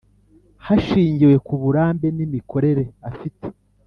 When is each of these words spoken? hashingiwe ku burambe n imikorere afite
hashingiwe 0.65 1.35
ku 1.45 1.53
burambe 1.61 2.07
n 2.15 2.19
imikorere 2.25 2.83
afite 3.09 3.45